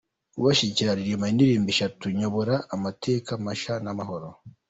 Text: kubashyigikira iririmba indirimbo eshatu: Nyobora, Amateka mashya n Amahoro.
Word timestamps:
kubashyigikira 0.33 0.91
iririmba 0.93 1.29
indirimbo 1.31 1.69
eshatu: 1.73 2.05
Nyobora, 2.19 2.55
Amateka 2.75 3.29
mashya 3.45 3.73
n 3.83 3.87
Amahoro. 3.93 4.27